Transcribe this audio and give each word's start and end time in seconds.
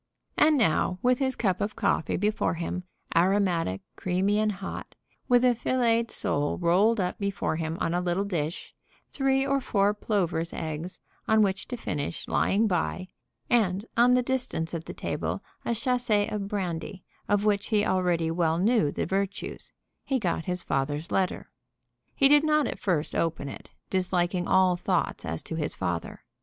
And 0.35 0.57
now, 0.57 0.97
with 1.03 1.19
his 1.19 1.35
cup 1.35 1.61
of 1.61 1.75
coffee 1.75 2.17
before 2.17 2.55
him, 2.55 2.85
aromatic, 3.15 3.81
creamy, 3.95 4.39
and 4.39 4.51
hot, 4.53 4.95
with 5.29 5.45
a 5.45 5.53
filleted 5.53 6.09
sole 6.09 6.57
rolled 6.57 6.99
up 6.99 7.19
before 7.19 7.57
him 7.57 7.77
on 7.79 7.93
a 7.93 8.01
little 8.01 8.23
dish, 8.23 8.73
three 9.11 9.45
or 9.45 9.61
four 9.61 9.93
plover's 9.93 10.53
eggs, 10.53 10.99
on 11.27 11.43
which 11.43 11.67
to 11.67 11.77
finish, 11.77 12.27
lying 12.27 12.65
by, 12.65 13.09
and, 13.47 13.85
on 13.95 14.15
the 14.15 14.23
distance 14.23 14.73
of 14.73 14.85
the 14.85 14.93
table, 14.95 15.43
a 15.63 15.75
chasse 15.75 16.09
of 16.31 16.47
brandy, 16.47 17.03
of 17.29 17.45
which 17.45 17.67
he 17.67 17.85
already 17.85 18.31
well 18.31 18.57
knew 18.57 18.91
the 18.91 19.05
virtues, 19.05 19.71
he 20.03 20.17
got 20.17 20.45
his 20.45 20.63
father's 20.63 21.11
letter. 21.11 21.51
He 22.15 22.27
did 22.27 22.43
not 22.43 22.65
at 22.65 22.79
first 22.79 23.13
open 23.13 23.47
it, 23.49 23.69
disliking 23.91 24.47
all 24.47 24.75
thoughts 24.77 25.25
as 25.25 25.43
to 25.43 25.55
his 25.57 25.75
father. 25.75 26.23